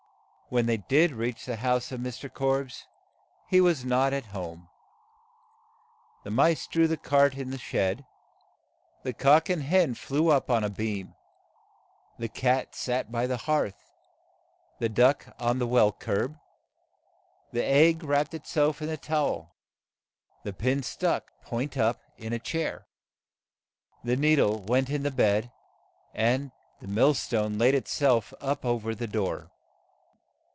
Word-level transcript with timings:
When 0.53 0.65
they 0.65 0.75
did 0.75 1.11
reach 1.13 1.45
the 1.45 1.55
house 1.55 1.93
of 1.93 2.01
Mr. 2.01 2.29
Korbes 2.29 2.85
he 3.47 3.61
was 3.61 3.85
not 3.85 4.11
at 4.11 4.25
home. 4.35 4.67
The 6.25 6.29
mice 6.29 6.67
drew 6.67 6.89
the 6.89 6.97
cart 6.97 7.37
in 7.37 7.51
the 7.51 7.57
shed; 7.57 8.05
the 9.03 9.13
cock 9.13 9.47
and 9.47 9.63
hen 9.63 9.93
flew 9.95 10.27
up 10.27 10.49
on 10.49 10.65
a 10.65 10.69
beam; 10.69 11.15
the 12.19 12.27
cat 12.27 12.75
sat 12.75 13.09
by 13.13 13.27
the 13.27 13.37
hearth; 13.37 13.93
the 14.79 14.89
duck 14.89 15.33
on 15.39 15.57
the 15.57 15.65
well 15.65 15.93
curb; 15.93 16.37
the 17.53 17.63
egg 17.63 18.03
wrapped 18.03 18.33
it 18.33 18.45
self 18.45 18.81
in 18.81 18.89
the 18.89 18.97
tow 18.97 19.15
el; 19.25 19.55
the 20.43 20.51
pin 20.51 20.83
stuck, 20.83 21.31
point 21.43 21.77
up, 21.77 22.01
in 22.17 22.33
a 22.33 22.39
chair; 22.39 22.85
the 24.03 24.17
nee 24.17 24.35
dle 24.35 24.59
went 24.67 24.89
in 24.89 25.03
the 25.03 25.11
bed; 25.11 25.49
and 26.13 26.51
the 26.81 26.89
mill 26.89 27.13
stone 27.13 27.57
laid 27.57 27.73
it 27.73 27.87
self 27.87 28.33
up 28.41 28.65
o 28.65 28.77
ver 28.77 28.93
the 28.93 29.07
door. 29.07 29.49